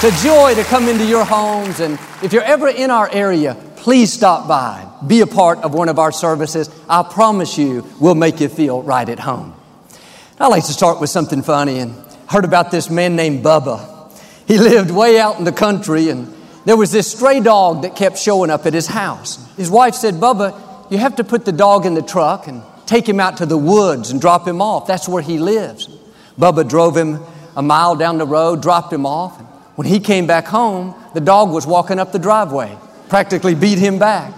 [0.00, 1.80] It's a joy to come into your homes.
[1.80, 4.88] And if you're ever in our area, please stop by.
[5.04, 6.70] Be a part of one of our services.
[6.88, 9.56] I promise you, we'll make you feel right at home.
[10.38, 11.96] I like to start with something funny and
[12.28, 14.16] heard about this man named Bubba.
[14.46, 16.32] He lived way out in the country and
[16.64, 19.52] there was this stray dog that kept showing up at his house.
[19.56, 23.08] His wife said, Bubba, you have to put the dog in the truck and take
[23.08, 24.86] him out to the woods and drop him off.
[24.86, 25.88] That's where he lives.
[26.38, 27.18] Bubba drove him
[27.56, 29.42] a mile down the road, dropped him off.
[29.78, 32.76] When he came back home, the dog was walking up the driveway,
[33.08, 34.34] practically beat him back.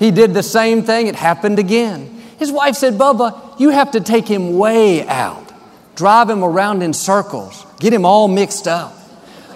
[0.00, 2.20] He did the same thing, it happened again.
[2.40, 5.52] His wife said, Bubba, you have to take him way out,
[5.94, 8.92] drive him around in circles, get him all mixed up.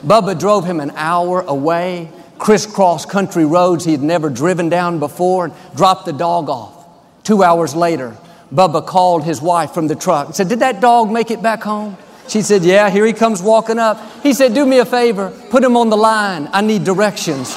[0.07, 5.47] Bubba drove him an hour away, crisscross country roads he had never driven down before,
[5.47, 6.87] and dropped the dog off.
[7.25, 8.17] Two hours later,
[8.55, 11.65] Bubba called his wife from the truck and said, Did that dog make it back
[11.65, 11.97] home?
[12.29, 14.01] She said, Yeah, here he comes walking up.
[14.23, 16.49] He said, Do me a favor, put him on the line.
[16.53, 17.49] I need directions.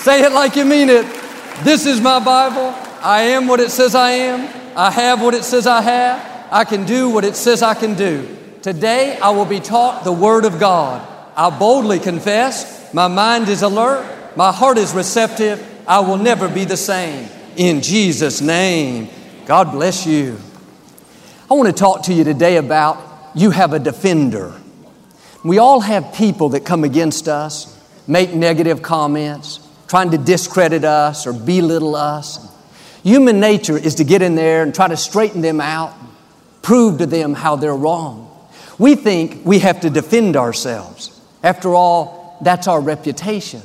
[0.00, 1.04] Say it like you mean it.
[1.62, 2.74] This is my Bible.
[3.02, 4.48] I am what it says I am.
[4.76, 6.48] I have what it says I have.
[6.50, 8.36] I can do what it says I can do.
[8.62, 11.06] Today I will be taught the Word of God.
[11.36, 15.66] I boldly confess, my mind is alert, my heart is receptive.
[15.86, 17.28] I will never be the same.
[17.56, 19.08] In Jesus' name,
[19.46, 20.38] God bless you.
[21.50, 24.54] I want to talk to you today about you have a defender.
[25.44, 27.76] We all have people that come against us,
[28.06, 32.38] make negative comments, trying to discredit us or belittle us.
[33.02, 35.92] Human nature is to get in there and try to straighten them out,
[36.62, 38.30] prove to them how they're wrong.
[38.78, 41.20] We think we have to defend ourselves.
[41.42, 43.62] After all, that's our reputation.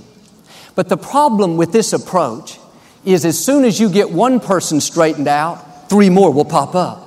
[0.74, 2.58] But the problem with this approach
[3.06, 7.05] is as soon as you get one person straightened out, three more will pop up.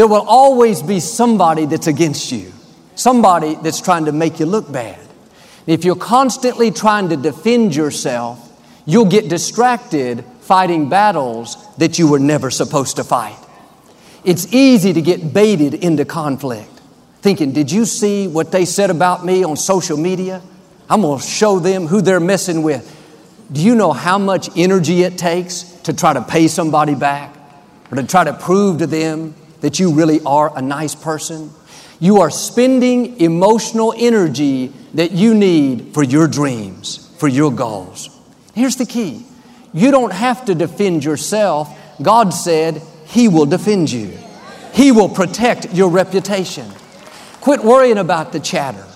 [0.00, 2.50] There will always be somebody that's against you,
[2.94, 4.98] somebody that's trying to make you look bad.
[5.66, 8.38] If you're constantly trying to defend yourself,
[8.86, 13.36] you'll get distracted fighting battles that you were never supposed to fight.
[14.24, 16.80] It's easy to get baited into conflict,
[17.20, 20.40] thinking, Did you see what they said about me on social media?
[20.88, 22.88] I'm to show them who they're messing with.
[23.52, 27.36] Do you know how much energy it takes to try to pay somebody back
[27.92, 31.50] or to try to prove to them that you really are a nice person.
[31.98, 38.08] You are spending emotional energy that you need for your dreams, for your goals.
[38.54, 39.26] Here's the key
[39.72, 41.76] you don't have to defend yourself.
[42.02, 44.16] God said He will defend you,
[44.72, 46.66] He will protect your reputation.
[47.40, 48.86] Quit worrying about the chatter,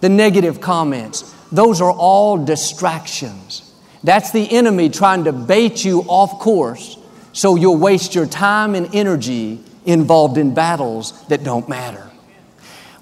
[0.00, 1.34] the negative comments.
[1.50, 3.62] Those are all distractions.
[4.04, 6.98] That's the enemy trying to bait you off course
[7.32, 12.10] so you'll waste your time and energy involved in battles that don't matter.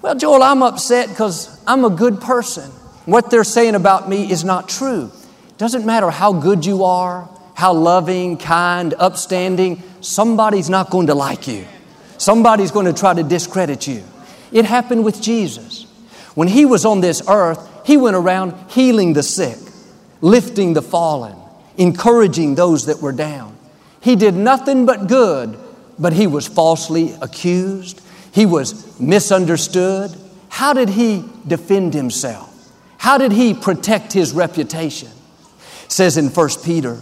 [0.01, 2.69] Well, Joel, I'm upset because I'm a good person.
[3.05, 5.11] What they're saying about me is not true.
[5.57, 11.47] Doesn't matter how good you are, how loving, kind, upstanding, somebody's not going to like
[11.47, 11.65] you.
[12.17, 14.03] Somebody's going to try to discredit you.
[14.51, 15.83] It happened with Jesus.
[16.35, 19.57] When he was on this earth, he went around healing the sick,
[20.21, 21.35] lifting the fallen,
[21.77, 23.57] encouraging those that were down.
[24.01, 25.57] He did nothing but good
[25.97, 28.01] but he was falsely accused.
[28.31, 30.15] He was misunderstood.
[30.49, 32.51] How did he defend himself?
[32.97, 35.09] How did he protect his reputation?
[35.85, 36.99] It says in 1 Peter,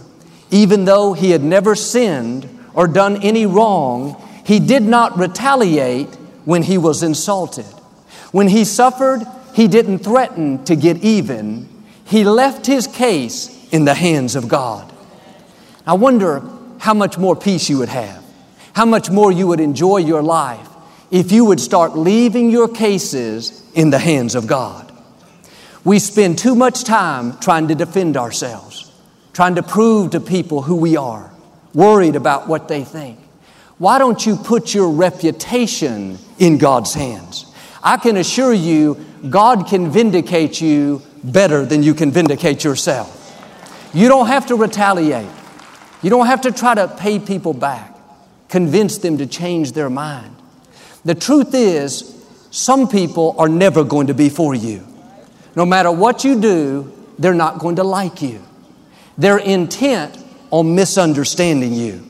[0.50, 6.62] even though he had never sinned or done any wrong, he did not retaliate when
[6.62, 7.64] he was insulted.
[8.32, 9.22] When he suffered,
[9.54, 11.68] he didn't threaten to get even.
[12.04, 14.92] He left his case in the hands of God.
[15.86, 16.42] I wonder
[16.78, 18.23] how much more peace you would have
[18.74, 20.68] how much more you would enjoy your life
[21.10, 24.92] if you would start leaving your cases in the hands of God.
[25.84, 28.90] We spend too much time trying to defend ourselves,
[29.32, 31.30] trying to prove to people who we are,
[31.72, 33.18] worried about what they think.
[33.78, 37.46] Why don't you put your reputation in God's hands?
[37.82, 43.20] I can assure you, God can vindicate you better than you can vindicate yourself.
[43.92, 45.30] You don't have to retaliate.
[46.02, 47.93] You don't have to try to pay people back
[48.48, 50.34] convince them to change their mind.
[51.04, 52.10] The truth is,
[52.50, 54.86] some people are never going to be for you.
[55.56, 58.42] No matter what you do, they're not going to like you.
[59.18, 60.16] They're intent
[60.50, 62.04] on misunderstanding you.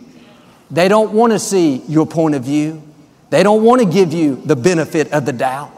[0.70, 2.82] They don't want to see your point of view.
[3.30, 5.72] They don't want to give you the benefit of the doubt.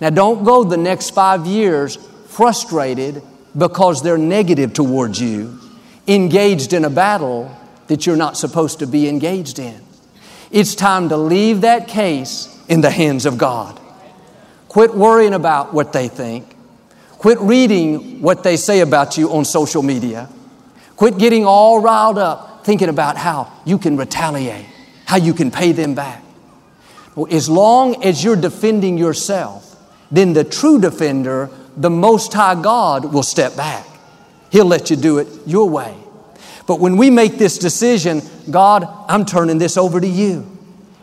[0.00, 1.96] Now, don't go the next five years
[2.26, 3.22] frustrated
[3.56, 5.60] because they're negative towards you,
[6.08, 7.56] engaged in a battle
[7.92, 9.78] that you're not supposed to be engaged in.
[10.50, 13.78] It's time to leave that case in the hands of God.
[14.68, 16.56] Quit worrying about what they think.
[17.18, 20.30] Quit reading what they say about you on social media.
[20.96, 24.64] Quit getting all riled up thinking about how you can retaliate,
[25.04, 26.22] how you can pay them back.
[27.14, 29.76] Well, as long as you're defending yourself,
[30.10, 33.86] then the true defender, the Most High God, will step back.
[34.50, 36.01] He'll let you do it your way.
[36.72, 40.50] But when we make this decision, God, I'm turning this over to you.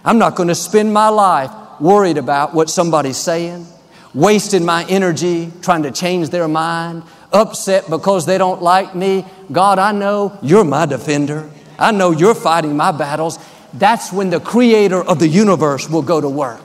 [0.03, 3.67] I'm not going to spend my life worried about what somebody's saying,
[4.15, 9.23] wasting my energy trying to change their mind, upset because they don't like me.
[9.51, 11.47] God, I know you're my defender.
[11.77, 13.37] I know you're fighting my battles.
[13.75, 16.61] That's when the creator of the universe will go to work.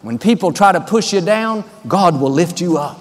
[0.00, 2.96] When people try to push you down, God will lift you up.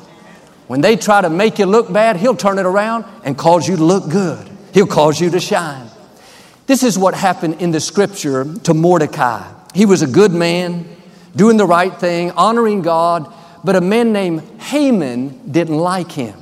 [0.68, 3.78] When they try to make you look bad, He'll turn it around and cause you
[3.78, 4.57] to look good.
[4.78, 5.90] He'll cause you to shine.
[6.68, 9.52] This is what happened in the scripture to Mordecai.
[9.74, 10.88] He was a good man,
[11.36, 13.34] doing the right thing, honoring God,
[13.64, 16.40] but a man named Haman didn't like him.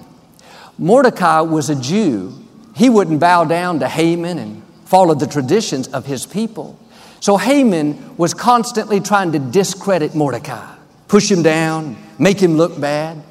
[0.77, 2.33] Mordecai was a Jew.
[2.75, 6.77] He wouldn't bow down to Haman and follow the traditions of his people.
[7.21, 10.75] So Haman was constantly trying to discredit Mordecai,
[11.07, 13.23] push him down, make him look bad.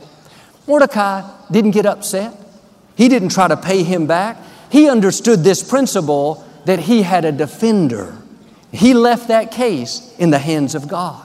[0.66, 2.34] Mordecai didn't get upset.
[2.96, 4.38] He didn't try to pay him back.
[4.74, 8.18] He understood this principle that he had a defender.
[8.72, 11.24] He left that case in the hands of God.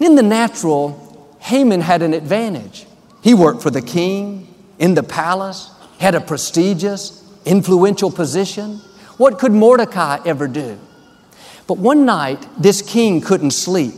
[0.00, 2.86] In the natural, Haman had an advantage.
[3.22, 8.76] He worked for the king in the palace, had a prestigious, influential position.
[9.18, 10.78] What could Mordecai ever do?
[11.66, 13.92] But one night, this king couldn't sleep.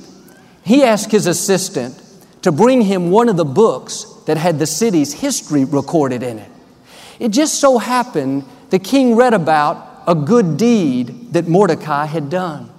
[0.64, 2.02] He asked his assistant
[2.42, 6.50] to bring him one of the books that had the city's history recorded in it.
[7.20, 12.70] It just so happened the king read about a good deed that Mordecai had done.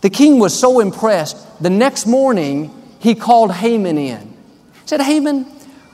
[0.00, 4.20] The king was so impressed, the next morning he called Haman in.
[4.20, 5.44] He said, Haman,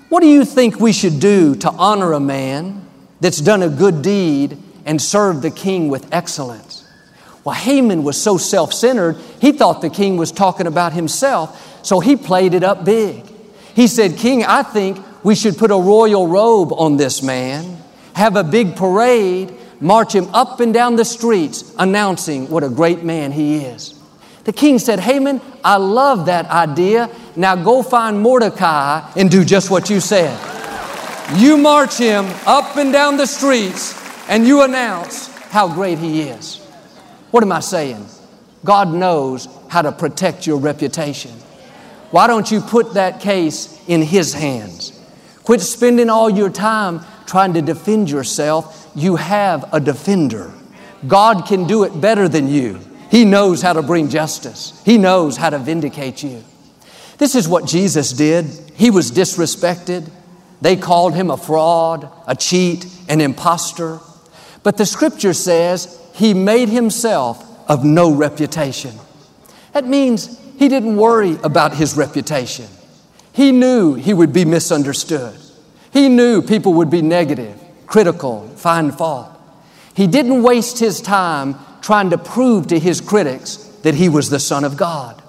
[0.08, 2.86] what do you think we should do to honor a man
[3.20, 6.84] that's done a good deed and served the king with excellence?
[7.42, 12.00] Well, Haman was so self centered, he thought the king was talking about himself, so
[12.00, 13.24] he played it up big.
[13.74, 17.76] He said, King, I think we should put a royal robe on this man,
[18.16, 23.02] have a big parade, march him up and down the streets announcing what a great
[23.02, 23.92] man he is.
[24.44, 27.10] The king said, Haman, I love that idea.
[27.36, 30.34] Now go find Mordecai and do just what you said.
[31.36, 33.94] You march him up and down the streets
[34.30, 36.58] and you announce how great he is.
[37.32, 38.06] What am I saying?
[38.64, 41.32] God knows how to protect your reputation.
[42.12, 44.92] Why don't you put that case in His hands?
[45.42, 50.52] Quit spending all your time trying to defend yourself you have a defender.
[51.06, 52.80] God can do it better than you.
[53.10, 56.42] He knows how to bring justice, He knows how to vindicate you.
[57.18, 58.44] This is what Jesus did.
[58.74, 60.10] He was disrespected.
[60.60, 64.00] They called him a fraud, a cheat, an impostor.
[64.62, 68.92] But the scripture says he made himself of no reputation.
[69.72, 72.66] That means he didn't worry about his reputation.
[73.32, 75.38] He knew he would be misunderstood.
[75.96, 79.30] He knew people would be negative critical, find fault.
[79.94, 84.38] He didn't waste his time trying to prove to his critics that he was the
[84.38, 85.22] Son of God.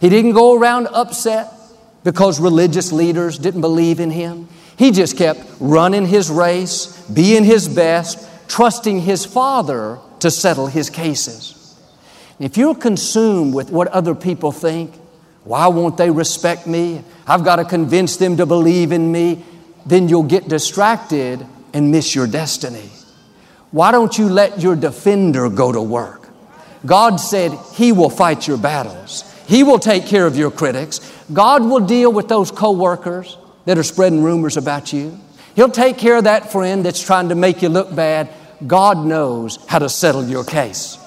[0.00, 1.52] He didn't go around upset
[2.04, 4.48] because religious leaders didn't believe in him.
[4.78, 10.88] He just kept running his race, being his best, trusting his Father to settle his
[10.88, 11.78] cases.
[12.38, 14.94] If you're consumed with what other people think,
[15.44, 17.02] why won't they respect me?
[17.26, 19.44] I've got to convince them to believe in me.
[19.88, 22.90] Then you'll get distracted and miss your destiny.
[23.70, 26.28] Why don't you let your defender go to work?
[26.84, 29.24] God said He will fight your battles.
[29.46, 31.00] He will take care of your critics.
[31.32, 35.18] God will deal with those coworkers that are spreading rumors about you.
[35.56, 38.28] He'll take care of that friend that's trying to make you look bad.
[38.66, 40.98] God knows how to settle your case.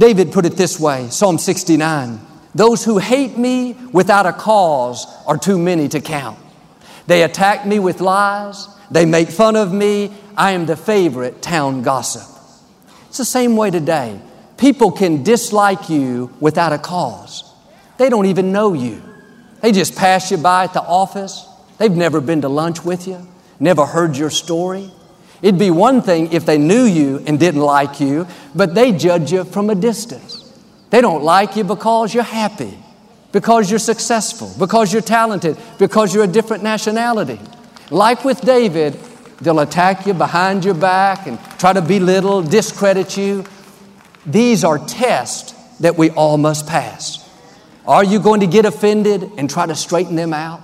[0.00, 2.18] David put it this way Psalm 69
[2.56, 6.40] Those who hate me without a cause are too many to count.
[7.10, 8.68] They attack me with lies.
[8.88, 10.12] They make fun of me.
[10.36, 12.22] I am the favorite town gossip.
[13.08, 14.20] It's the same way today.
[14.58, 17.52] People can dislike you without a cause.
[17.98, 19.02] They don't even know you.
[19.60, 21.48] They just pass you by at the office.
[21.78, 23.26] They've never been to lunch with you.
[23.58, 24.92] never heard your story.
[25.42, 29.32] It'd be one thing if they knew you and didn't like you, but they judge
[29.32, 30.48] you from a distance.
[30.90, 32.78] They don't like you because you're happy,
[33.32, 37.38] because you're successful, because you're talented, because you're a different nationality.
[37.90, 38.94] Like with David,
[39.40, 43.44] they'll attack you behind your back and try to belittle, discredit you.
[44.26, 47.26] These are tests that we all must pass.
[47.86, 50.60] Are you going to get offended and try to straighten them out?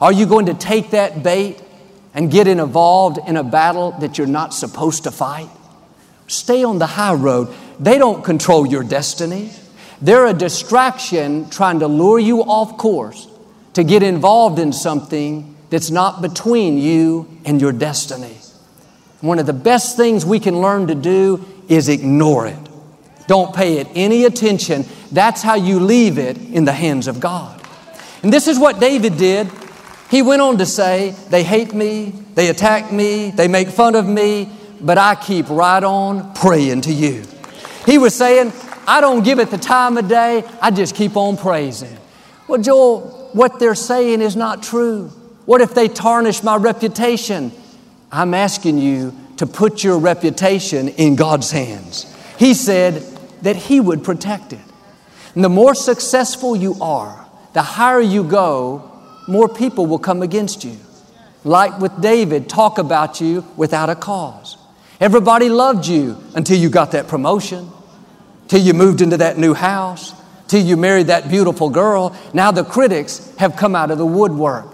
[0.00, 1.60] Are you going to take that bait
[2.14, 5.48] and get involved in a battle that you're not supposed to fight?
[6.26, 7.54] Stay on the high road.
[7.80, 9.50] They don't control your destiny.
[10.04, 13.26] They're a distraction trying to lure you off course
[13.72, 18.36] to get involved in something that's not between you and your destiny.
[19.22, 22.58] One of the best things we can learn to do is ignore it.
[23.28, 24.84] Don't pay it any attention.
[25.10, 27.62] That's how you leave it in the hands of God.
[28.22, 29.48] And this is what David did.
[30.10, 34.06] He went on to say, They hate me, they attack me, they make fun of
[34.06, 37.24] me, but I keep right on praying to you.
[37.86, 38.52] He was saying,
[38.86, 41.96] I don't give it the time of day, I just keep on praising.
[42.48, 45.08] Well, Joel, what they're saying is not true.
[45.46, 47.52] What if they tarnish my reputation?
[48.12, 52.06] I'm asking you to put your reputation in God's hands.
[52.38, 53.02] He said
[53.42, 54.60] that He would protect it.
[55.34, 58.90] And the more successful you are, the higher you go,
[59.26, 60.76] more people will come against you.
[61.42, 64.56] Like with David, talk about you without a cause.
[65.00, 67.68] Everybody loved you until you got that promotion,
[68.48, 70.14] till you moved into that new house,
[70.48, 72.16] till you married that beautiful girl.
[72.32, 74.66] Now the critics have come out of the woodwork.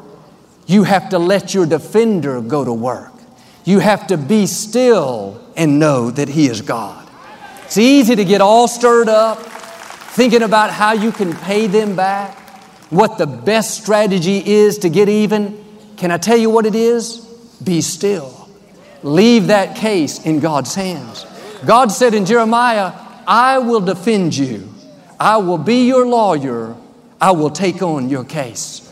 [0.66, 3.12] You have to let your defender go to work.
[3.64, 7.08] You have to be still and know that He is God.
[7.64, 12.36] It's easy to get all stirred up, thinking about how you can pay them back,
[12.90, 15.64] what the best strategy is to get even.
[15.96, 17.18] Can I tell you what it is?
[17.62, 18.48] Be still.
[19.02, 21.26] Leave that case in God's hands.
[21.64, 22.92] God said in Jeremiah,
[23.30, 24.68] I will defend you.
[25.20, 26.74] I will be your lawyer.
[27.20, 28.90] I will take on your case.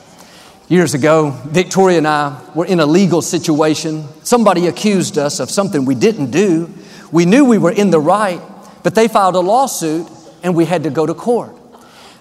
[0.69, 4.05] Years ago, Victoria and I were in a legal situation.
[4.23, 6.73] Somebody accused us of something we didn't do.
[7.11, 8.41] We knew we were in the right,
[8.85, 10.07] but they filed a lawsuit
[10.45, 11.53] and we had to go to court.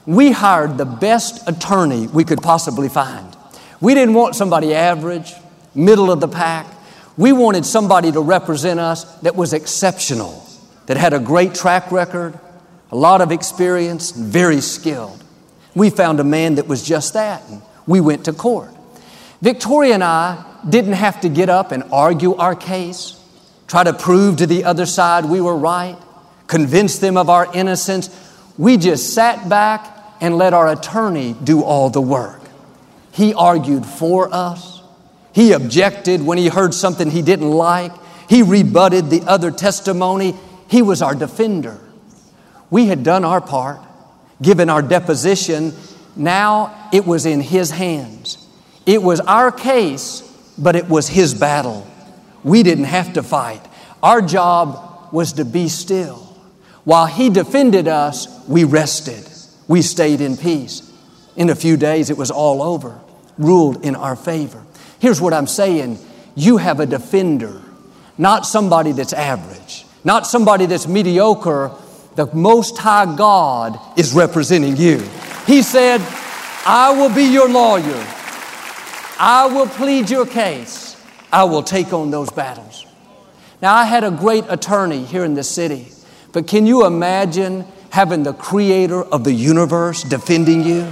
[0.08, 3.38] We hired the best attorney we could possibly find.
[3.80, 5.34] We didn't want somebody average,
[5.76, 6.66] middle of the pack.
[7.16, 10.47] We wanted somebody to represent us that was exceptional,
[10.88, 12.38] that had a great track record,
[12.92, 15.24] a lot of experience, and very skilled.
[15.76, 18.72] We found a man that was just that, and we went to court.
[19.42, 23.22] Victoria and I didn't have to get up and argue our case,
[23.68, 25.98] try to prove to the other side we were right,
[26.48, 28.10] convince them of our innocence.
[28.58, 32.42] We just sat back and let our attorney do all the work.
[33.12, 34.82] He argued for us.
[35.34, 37.92] He objected when he heard something he didn't like.
[38.28, 40.36] He rebutted the other testimony.
[40.68, 41.80] He was our defender.
[42.70, 43.80] We had done our part,
[44.42, 45.74] given our deposition.
[46.16, 48.46] Now it was in his hands.
[48.86, 50.22] It was our case,
[50.58, 51.88] but it was his battle.
[52.44, 53.62] We didn't have to fight.
[54.02, 56.18] Our job was to be still.
[56.84, 59.28] While he defended us, we rested.
[59.68, 60.90] We stayed in peace.
[61.36, 63.00] In a few days, it was all over,
[63.38, 64.64] ruled in our favor.
[65.00, 66.00] Here's what I'm saying
[66.36, 67.62] you have a defender,
[68.18, 71.70] not somebody that's average, not somebody that's mediocre.
[72.16, 75.00] The Most High God is representing you.
[75.46, 76.02] He said,
[76.66, 78.08] I will be your lawyer.
[79.20, 80.96] I will plead your case.
[81.30, 82.86] I will take on those battles.
[83.62, 85.88] Now, I had a great attorney here in the city,
[86.32, 90.90] but can you imagine having the creator of the universe defending you?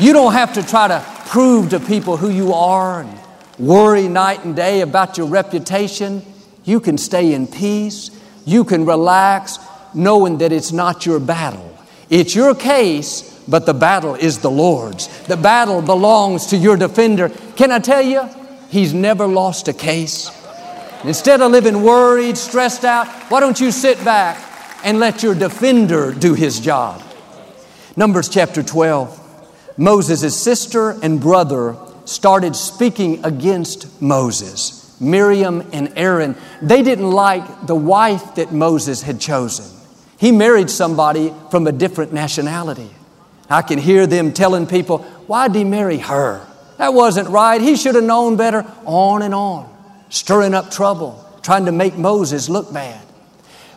[0.00, 3.20] You don't have to try to prove to people who you are and
[3.56, 6.22] worry night and day about your reputation.
[6.64, 8.10] You can stay in peace.
[8.46, 9.58] You can relax
[9.92, 11.76] knowing that it's not your battle.
[12.08, 15.08] It's your case, but the battle is the Lord's.
[15.24, 17.28] The battle belongs to your defender.
[17.56, 18.26] Can I tell you,
[18.68, 20.30] He's never lost a case.
[21.04, 24.42] Instead of living worried, stressed out, why don't you sit back
[24.84, 27.02] and let your defender do his job?
[27.96, 29.22] Numbers chapter 12.
[29.78, 31.76] Moses' sister and brother
[32.06, 34.75] started speaking against Moses.
[34.98, 39.66] Miriam and Aaron, they didn't like the wife that Moses had chosen.
[40.18, 42.90] He married somebody from a different nationality.
[43.50, 46.46] I can hear them telling people, Why did he marry her?
[46.78, 47.60] That wasn't right.
[47.60, 48.66] He should have known better.
[48.84, 49.72] On and on,
[50.08, 53.00] stirring up trouble, trying to make Moses look bad.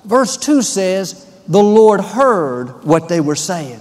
[0.06, 3.80] Verse 2 says, The Lord heard what they were saying.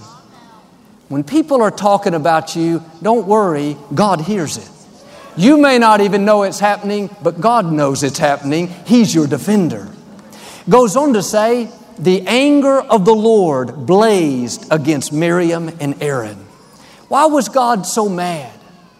[1.07, 4.69] When people are talking about you, don't worry, God hears it.
[5.39, 8.67] You may not even know it's happening, but God knows it's happening.
[8.85, 9.87] He's your defender.
[10.67, 16.35] Goes on to say, the anger of the Lord blazed against Miriam and Aaron.
[17.07, 18.51] Why was God so mad?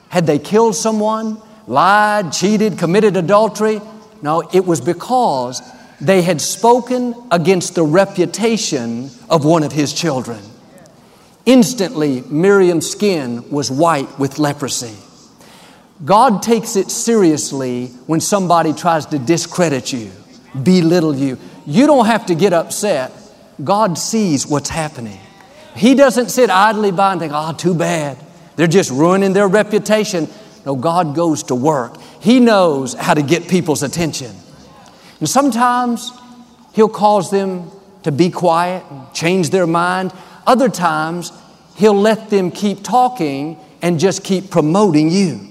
[0.07, 3.81] Had they killed someone, lied, cheated, committed adultery?
[4.21, 5.61] No, it was because
[5.99, 10.39] they had spoken against the reputation of one of his children.
[11.45, 14.95] Instantly, Miriam's skin was white with leprosy.
[16.03, 20.11] God takes it seriously when somebody tries to discredit you,
[20.63, 21.37] belittle you.
[21.65, 23.11] You don't have to get upset.
[23.61, 25.19] God sees what's happening.
[25.75, 28.17] He doesn't sit idly by and think, oh, too bad.
[28.55, 30.29] They're just ruining their reputation.
[30.65, 31.99] No, God goes to work.
[32.21, 34.33] He knows how to get people's attention.
[35.19, 36.11] And sometimes
[36.73, 37.71] He'll cause them
[38.03, 40.13] to be quiet and change their mind.
[40.47, 41.33] Other times,
[41.75, 45.48] He'll let them keep talking and just keep promoting you.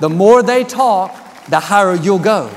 [0.00, 1.14] The more they talk,
[1.48, 2.50] the higher you'll go.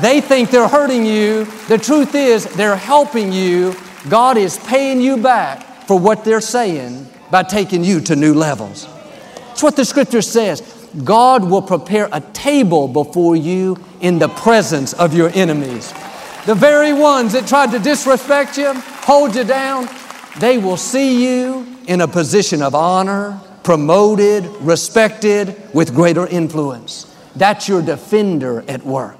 [0.00, 1.44] They think they're hurting you.
[1.66, 3.74] The truth is, they're helping you.
[4.08, 8.86] God is paying you back for what they're saying by taking you to new levels.
[9.48, 10.60] That's what the scripture says.
[11.04, 15.92] God will prepare a table before you in the presence of your enemies.
[16.46, 19.88] The very ones that tried to disrespect you, hold you down,
[20.38, 27.04] they will see you in a position of honor, promoted, respected, with greater influence.
[27.36, 29.18] That's your defender at work.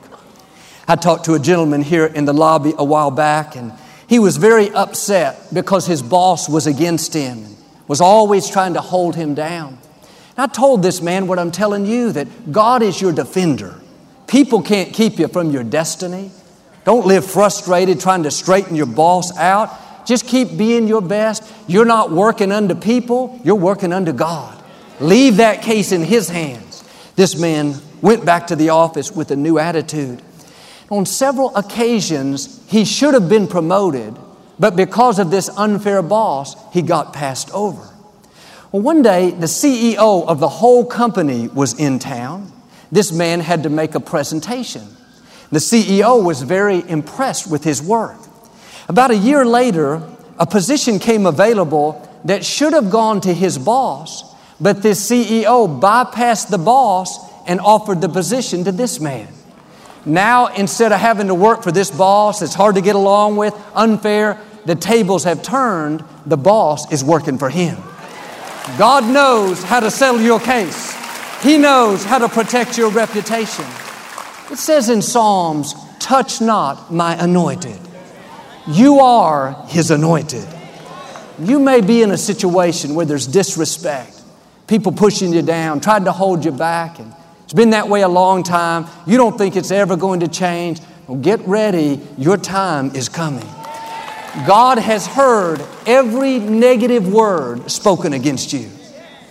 [0.88, 3.74] I talked to a gentleman here in the lobby a while back, and
[4.08, 7.44] he was very upset because his boss was against him,
[7.88, 9.76] was always trying to hold him down.
[10.38, 13.78] I told this man what I'm telling you that God is your defender.
[14.28, 16.30] People can't keep you from your destiny.
[16.86, 19.78] Don't live frustrated trying to straighten your boss out.
[20.08, 21.42] Just keep being your best.
[21.66, 24.58] You're not working unto people, you're working unto God.
[25.00, 26.82] Leave that case in His hands.
[27.14, 30.22] This man went back to the office with a new attitude.
[30.88, 34.16] On several occasions, he should have been promoted,
[34.58, 37.86] but because of this unfair boss, he got passed over.
[38.72, 42.50] Well, one day, the CEO of the whole company was in town.
[42.90, 44.86] This man had to make a presentation.
[45.52, 48.16] The CEO was very impressed with his work.
[48.88, 50.02] About a year later,
[50.38, 56.48] a position came available that should have gone to his boss, but this CEO bypassed
[56.48, 59.28] the boss and offered the position to this man.
[60.06, 63.54] Now, instead of having to work for this boss that's hard to get along with,
[63.74, 67.76] unfair, the tables have turned, the boss is working for him.
[68.78, 70.94] God knows how to settle your case.
[71.42, 73.64] He knows how to protect your reputation.
[74.50, 77.87] It says in Psalms, touch not my anointed.
[78.68, 80.46] You are his anointed.
[81.38, 84.20] You may be in a situation where there's disrespect,
[84.66, 88.08] people pushing you down, trying to hold you back, and it's been that way a
[88.08, 88.86] long time.
[89.06, 90.80] You don't think it's ever going to change.
[91.06, 93.46] Well, get ready, your time is coming.
[94.46, 98.68] God has heard every negative word spoken against you.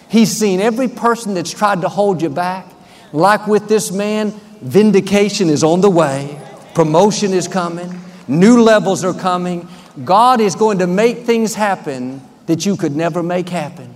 [0.09, 2.65] He's seen every person that's tried to hold you back.
[3.13, 6.41] Like with this man, vindication is on the way,
[6.73, 9.67] promotion is coming, new levels are coming.
[10.03, 13.95] God is going to make things happen that you could never make happen.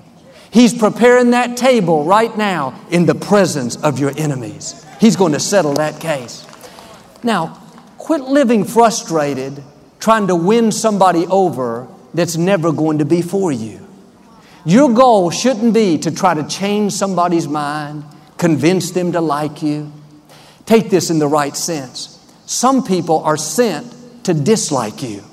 [0.52, 4.86] He's preparing that table right now in the presence of your enemies.
[5.00, 6.46] He's going to settle that case.
[7.24, 7.58] Now,
[7.98, 9.64] quit living frustrated
[10.00, 13.88] trying to win somebody over that's never going to be for you.
[14.66, 18.04] Your goal shouldn't be to try to change somebody's mind,
[18.38, 19.92] convince them to like you.
[20.66, 22.18] Take this in the right sense.
[22.46, 25.24] Some people are sent to dislike you.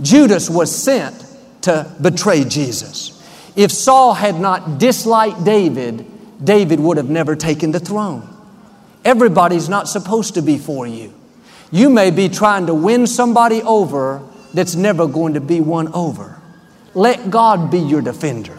[0.00, 1.24] Judas was sent
[1.62, 3.12] to betray Jesus.
[3.56, 6.04] If Saul had not disliked David,
[6.44, 8.28] David would have never taken the throne.
[9.04, 11.14] Everybody's not supposed to be for you.
[11.70, 16.40] You may be trying to win somebody over that's never going to be won over.
[16.94, 18.56] Let God be your defender.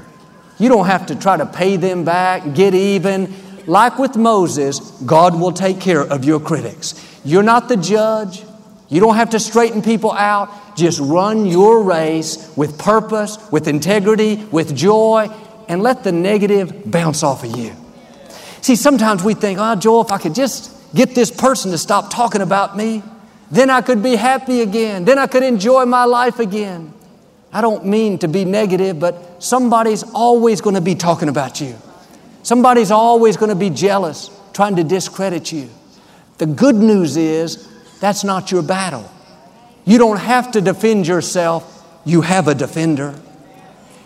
[0.60, 3.34] You don't have to try to pay them back, get even.
[3.68, 6.96] Like with Moses, God will take care of your critics.
[7.24, 8.44] You're not the judge.
[8.90, 10.78] You don't have to straighten people out.
[10.78, 15.30] Just run your race with purpose, with integrity, with joy,
[15.68, 17.76] and let the negative bounce off of you.
[18.62, 21.78] See, sometimes we think, ah, oh, Joel, if I could just get this person to
[21.78, 23.04] stop talking about me,
[23.52, 25.06] then I could be happy again.
[25.06, 26.94] Then I could enjoy my life again.
[27.52, 31.76] I don't mean to be negative, but somebody's always going to be talking about you.
[32.44, 35.70] Somebody's always going to be jealous, trying to discredit you.
[36.38, 37.68] The good news is
[38.00, 39.10] that's not your battle.
[39.86, 43.16] You don't have to defend yourself, you have a defender.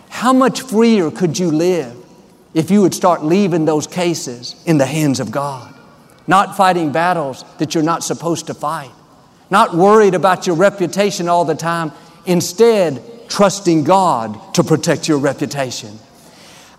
[0.08, 1.96] How much freer could you live
[2.54, 5.72] if you would start leaving those cases in the hands of God?
[6.26, 8.90] not fighting battles that you're not supposed to fight,
[9.50, 11.92] not worried about your reputation all the time,
[12.26, 15.98] instead, trusting God to protect your reputation.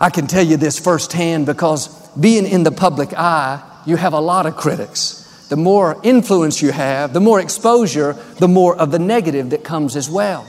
[0.00, 4.20] I can tell you this firsthand because being in the public eye, you have a
[4.20, 5.20] lot of critics.
[5.48, 9.94] The more influence you have, the more exposure, the more of the negative that comes
[9.96, 10.46] as well.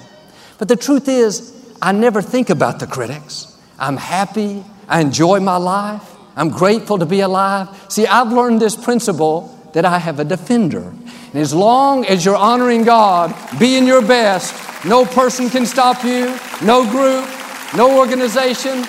[0.58, 3.58] But the truth is, I never think about the critics.
[3.78, 4.64] I'm happy.
[4.88, 6.16] I enjoy my life.
[6.36, 7.70] I'm grateful to be alive.
[7.90, 10.84] See, I've learned this principle that I have a defender.
[10.88, 16.38] And as long as you're honoring God, being your best, no person can stop you,
[16.62, 17.28] no group,
[17.76, 18.84] no organization.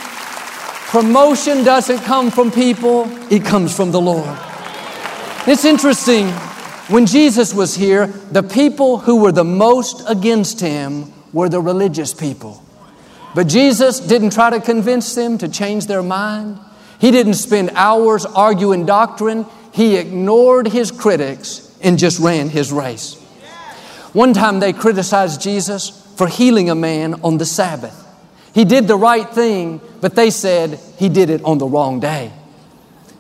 [0.89, 4.39] Promotion doesn't come from people, it comes from the Lord.
[5.49, 6.27] It's interesting,
[6.89, 12.13] when Jesus was here, the people who were the most against him were the religious
[12.13, 12.65] people.
[13.33, 16.59] But Jesus didn't try to convince them to change their mind.
[16.99, 19.47] He didn't spend hours arguing doctrine.
[19.73, 23.15] He ignored his critics and just ran his race.
[24.13, 28.05] One time they criticized Jesus for healing a man on the Sabbath.
[28.53, 32.33] He did the right thing, but they said he did it on the wrong day.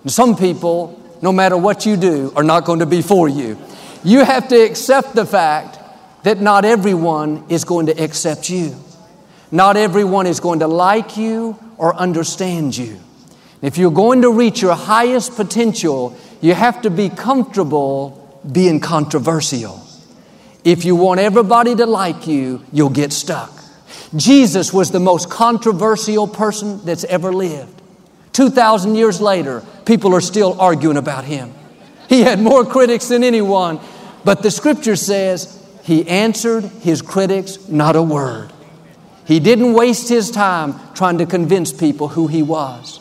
[0.03, 3.59] And some people, no matter what you do, are not going to be for you.
[4.05, 5.77] You have to accept the fact
[6.23, 8.77] that not everyone is going to accept you.
[9.51, 13.01] Not everyone is going to like you or understand you.
[13.61, 19.85] If you're going to reach your highest potential, you have to be comfortable being controversial.
[20.63, 23.51] If you want everybody to like you, you'll get stuck.
[24.15, 27.83] Jesus was the most controversial person that's ever lived.
[28.37, 31.55] 2,000 years later, people are still arguing about him.
[32.07, 33.81] He had more critics than anyone,
[34.25, 38.53] but the scripture says he answered his critics not a word.
[39.25, 43.01] He didn't waste his time trying to convince people who he was.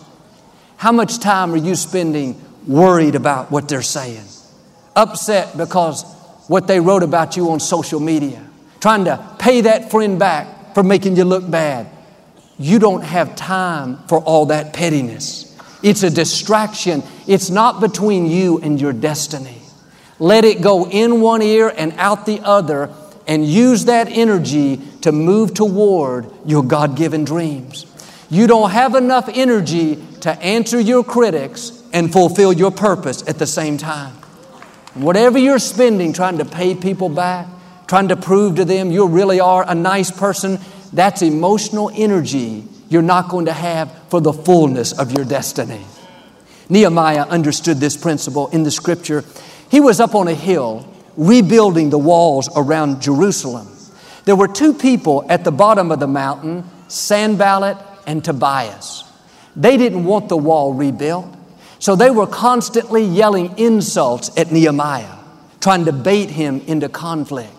[0.77, 4.23] How much time are you spending worried about what they're saying?
[4.95, 6.03] Upset because
[6.47, 8.41] what they wrote about you on social media,
[8.79, 11.87] trying to pay that friend back for making you look bad.
[12.57, 15.55] You don't have time for all that pettiness.
[15.83, 17.03] It's a distraction.
[17.27, 19.61] It's not between you and your destiny.
[20.19, 22.89] Let it go in one ear and out the other
[23.27, 27.85] and use that energy to move toward your God given dreams.
[28.29, 33.47] You don't have enough energy to answer your critics and fulfill your purpose at the
[33.47, 34.13] same time.
[34.95, 37.47] Whatever you're spending trying to pay people back,
[37.87, 40.59] trying to prove to them you really are a nice person,
[40.95, 45.83] that's emotional energy you're not going to have for the fullness of your destiny.
[46.69, 49.23] Nehemiah understood this principle in the scripture.
[49.69, 53.67] He was up on a hill rebuilding the walls around Jerusalem.
[54.25, 57.77] There were two people at the bottom of the mountain, Sanballat
[58.07, 59.03] and Tobias.
[59.55, 61.27] They didn't want the wall rebuilt,
[61.79, 65.17] so they were constantly yelling insults at Nehemiah,
[65.59, 67.53] trying to bait him into conflict,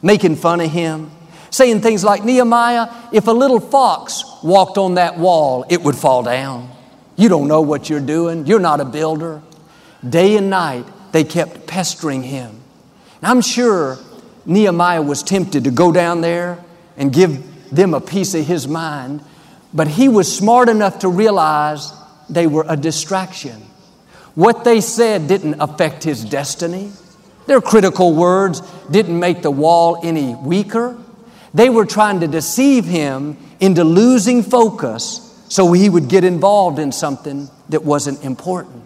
[0.00, 1.10] making fun of him,
[1.52, 6.24] saying things like, Nehemiah, if a little fox walked on that wall, it would fall
[6.24, 6.68] down.
[7.14, 8.46] You don't know what you're doing.
[8.46, 9.40] You're not a builder.
[10.06, 12.60] Day and night, they kept pestering him.
[13.20, 13.98] And I'm sure
[14.44, 16.58] Nehemiah was tempted to go down there
[16.96, 19.22] and give them a piece of his mind
[19.74, 21.92] but he was smart enough to realize
[22.28, 23.62] they were a distraction.
[24.34, 26.92] What they said didn't affect his destiny.
[27.46, 28.60] Their critical words
[28.90, 31.01] didn't make the wall any weaker.
[31.54, 36.92] They were trying to deceive him into losing focus so he would get involved in
[36.92, 38.84] something that wasn't important.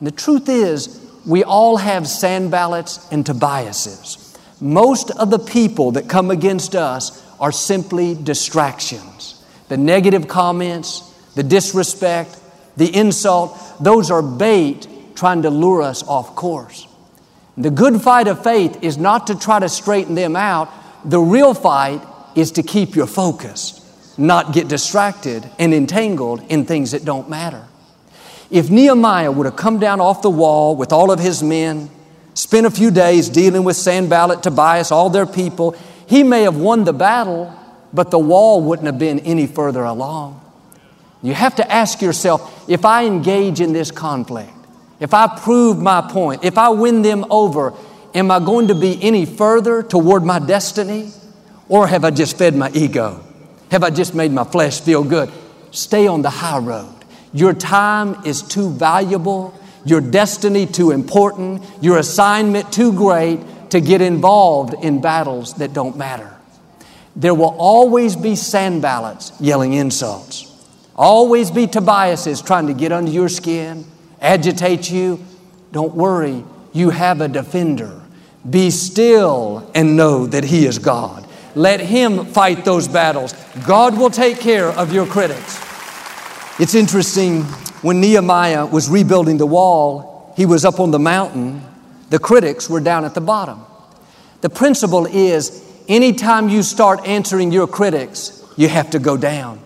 [0.00, 4.36] And the truth is, we all have Sanballats and Tobiases.
[4.60, 9.34] Most of the people that come against us are simply distractions
[9.68, 11.00] the negative comments,
[11.34, 12.40] the disrespect,
[12.78, 16.86] the insult, those are bait trying to lure us off course.
[17.58, 20.68] The good fight of faith is not to try to straighten them out.
[21.04, 22.02] The real fight
[22.34, 23.84] is to keep your focus,
[24.18, 27.66] not get distracted and entangled in things that don't matter.
[28.50, 31.90] If Nehemiah would have come down off the wall with all of his men,
[32.34, 36.84] spent a few days dealing with Sanballat, Tobias, all their people, he may have won
[36.84, 37.54] the battle,
[37.92, 40.40] but the wall wouldn't have been any further along.
[41.22, 44.52] You have to ask yourself if I engage in this conflict,
[45.00, 47.74] if I prove my point, if I win them over,
[48.14, 51.12] am I going to be any further toward my destiny?
[51.68, 53.22] Or have I just fed my ego?
[53.70, 55.30] Have I just made my flesh feel good?
[55.70, 56.94] Stay on the high road.
[57.32, 63.40] Your time is too valuable, your destiny too important, your assignment too great
[63.70, 66.34] to get involved in battles that don't matter.
[67.14, 70.46] There will always be Sanballats yelling insults.
[70.96, 73.84] Always be Tobiases trying to get under your skin,
[74.20, 75.22] agitate you.
[75.70, 76.44] Don't worry,
[76.78, 78.00] you have a defender.
[78.48, 81.26] Be still and know that He is God.
[81.54, 83.34] Let Him fight those battles.
[83.66, 85.60] God will take care of your critics.
[86.60, 87.42] It's interesting,
[87.82, 91.62] when Nehemiah was rebuilding the wall, he was up on the mountain,
[92.10, 93.60] the critics were down at the bottom.
[94.40, 99.58] The principle is anytime you start answering your critics, you have to go down.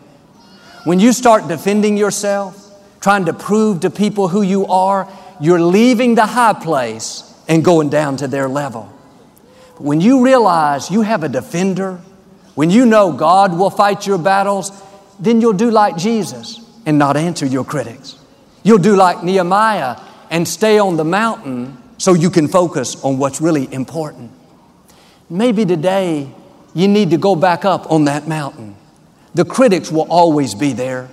[0.85, 2.59] When you start defending yourself,
[3.01, 5.05] trying to prove to people who you are,
[5.43, 8.91] you're leaving the high place and going down to their level.
[9.75, 12.01] But when you realize you have a defender,
[12.55, 14.71] when you know God will fight your battles,
[15.19, 18.19] then you'll do like Jesus and not answer your critics.
[18.63, 20.01] You'll do like Nehemiah
[20.31, 24.31] and stay on the mountain so you can focus on what's really important.
[25.29, 26.33] Maybe today
[26.73, 28.77] you need to go back up on that mountain.
[29.35, 31.09] The critics will always be there.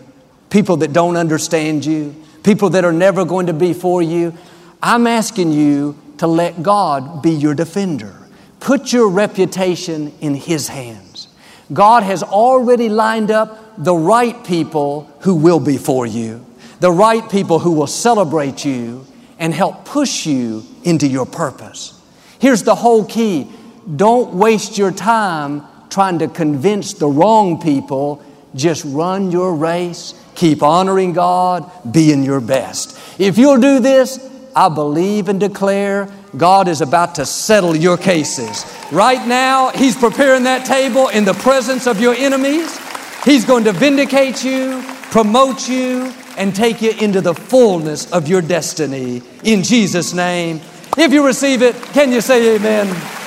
[0.51, 4.33] People that don't understand you, people that are never going to be for you.
[4.81, 8.15] I'm asking you to let God be your defender.
[8.59, 11.27] Put your reputation in His hands.
[11.71, 16.45] God has already lined up the right people who will be for you,
[16.79, 19.05] the right people who will celebrate you
[19.37, 21.99] and help push you into your purpose.
[22.39, 23.49] Here's the whole key
[23.95, 28.23] don't waste your time trying to convince the wrong people.
[28.55, 32.97] Just run your race, keep honoring God, being your best.
[33.19, 34.19] If you'll do this,
[34.55, 38.65] I believe and declare God is about to settle your cases.
[38.91, 42.77] Right now, He's preparing that table in the presence of your enemies.
[43.23, 44.81] He's going to vindicate you,
[45.11, 50.61] promote you, and take you into the fullness of your destiny in Jesus' name.
[50.97, 53.18] If you receive it, can you say amen?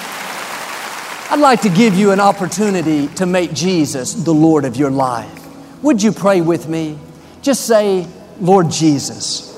[1.33, 5.33] I'd like to give you an opportunity to make Jesus the Lord of your life.
[5.83, 6.99] Would you pray with me?
[7.41, 8.07] Just say,
[8.39, 9.49] Lord Jesus,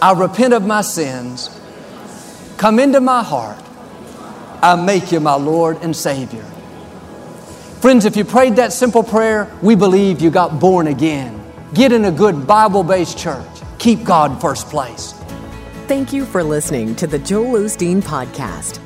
[0.00, 1.50] I repent of my sins.
[2.56, 3.60] Come into my heart.
[4.62, 6.44] I make you my Lord and Savior.
[7.80, 11.42] Friends, if you prayed that simple prayer, we believe you got born again.
[11.74, 13.44] Get in a good Bible based church.
[13.80, 15.14] Keep God first place.
[15.88, 18.85] Thank you for listening to the Joel Osteen Podcast.